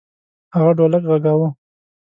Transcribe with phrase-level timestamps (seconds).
[0.55, 1.49] هغه ډولک غږاوه.